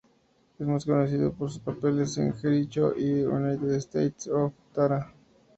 [0.57, 5.13] Es más conocido por sus papeles en Jericho y "United States of Tara".